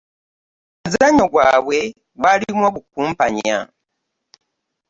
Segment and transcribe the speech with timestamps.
[0.85, 1.79] Omuzannyo gwabwe
[2.19, 3.57] gwalimu obukumpanya.